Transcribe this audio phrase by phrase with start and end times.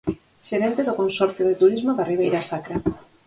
[0.47, 2.77] Xerente do Consorcio de Turismo da Ribeira Sacra.